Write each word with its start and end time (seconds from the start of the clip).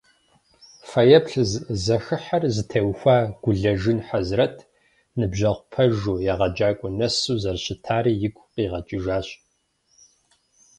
Фэеплъ 0.89 1.43
зэхыхьэр 1.83 2.43
зытеухуа 2.55 3.17
Гулэжын 3.41 3.99
Хьэзрэт 4.07 4.57
ныбжьэгъу 5.19 5.65
пэжу, 5.71 6.21
егъэджакӏуэ 6.31 6.89
нэсу 6.97 7.35
зэрыщытари 7.43 8.13
игу 8.25 8.43
къигъэкӏыжащ. 8.53 9.27